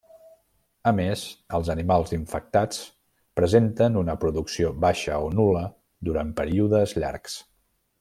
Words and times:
A 0.91 0.93
més, 0.99 1.25
els 1.57 1.69
animals 1.73 2.15
infectats 2.17 2.81
presenten 3.41 4.01
una 4.03 4.19
producció 4.25 4.75
baixa 4.89 5.23
o 5.27 5.31
nul·la 5.39 5.65
durant 6.11 6.37
períodes 6.45 7.01
llargs. 7.05 7.43